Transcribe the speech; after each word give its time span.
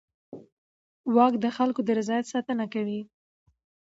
واک 1.15 1.33
د 1.43 1.45
خلکو 1.57 1.81
د 1.83 1.89
رضایت 1.99 2.25
ساتنه 2.33 2.65
کوي. 2.73 3.01